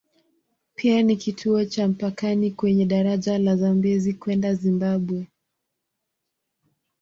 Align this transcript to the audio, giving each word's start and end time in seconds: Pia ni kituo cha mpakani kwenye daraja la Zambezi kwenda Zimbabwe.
Pia 0.75 1.03
ni 1.03 1.15
kituo 1.15 1.65
cha 1.65 1.87
mpakani 1.87 2.51
kwenye 2.51 2.85
daraja 2.85 3.37
la 3.37 3.55
Zambezi 3.55 4.13
kwenda 4.13 4.53
Zimbabwe. 4.53 5.27